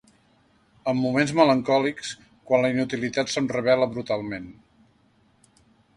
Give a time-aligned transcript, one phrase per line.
[0.93, 2.13] En moments melancòlics,
[2.49, 4.49] quan la inutilitat se’m revela brutalment.